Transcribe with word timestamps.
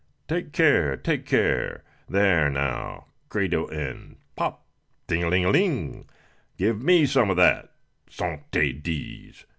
"Take 0.27 0.51
care! 0.51 0.97
take 0.97 1.27
care! 1.27 1.83
There, 2.09 2.49
now 2.49 3.05
Credo 3.29 3.67
in 3.67 4.15
Pop! 4.35 4.65
ting 5.07 5.23
a 5.25 5.29
ling 5.29 5.51
ling! 5.51 6.09
give 6.57 6.81
me 6.81 7.05
some 7.05 7.29
of 7.29 7.37
that. 7.37 7.73
Cent 8.09 8.51
é 8.55 8.71
dize! 8.81 9.45